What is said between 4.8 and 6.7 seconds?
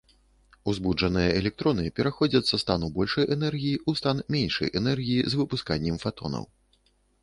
энергіі з выпусканнем фатонаў.